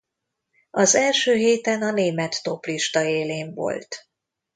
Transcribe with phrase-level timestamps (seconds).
[0.71, 4.07] Az első héten a német toplista élén volt.